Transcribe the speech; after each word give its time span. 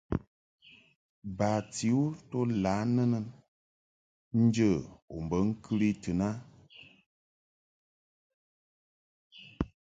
Bati 1.37 1.87
u 2.01 2.03
to 2.29 2.39
lǎ 2.63 2.73
nɨnɨn 2.95 3.25
njə 4.43 4.69
u 5.15 5.17
be 5.29 5.37
ŋkɨli 5.49 5.89
tɨn 6.03 6.21
a. 6.27 6.29